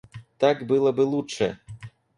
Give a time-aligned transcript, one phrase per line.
[0.39, 1.59] Так было бы лучше.